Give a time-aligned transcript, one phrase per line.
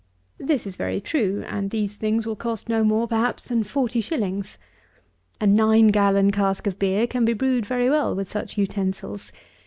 [0.39, 4.57] This is very true; and these things will cost no more, perhaps, than forty shillings.
[5.39, 9.31] A nine gallon cask of beer can be brewed very well with such utensils.